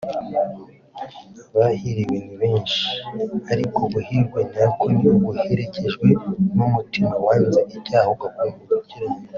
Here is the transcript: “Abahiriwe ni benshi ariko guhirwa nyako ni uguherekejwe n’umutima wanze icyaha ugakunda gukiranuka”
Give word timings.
“Abahiriwe 1.55 2.17
ni 2.25 2.35
benshi 2.41 2.83
ariko 3.51 3.79
guhirwa 3.93 4.39
nyako 4.51 4.83
ni 4.95 5.05
uguherekejwe 5.13 6.07
n’umutima 6.57 7.11
wanze 7.25 7.59
icyaha 7.77 8.07
ugakunda 8.15 8.63
gukiranuka” 8.79 9.29